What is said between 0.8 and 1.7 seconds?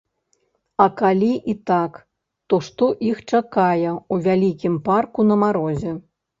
А калі і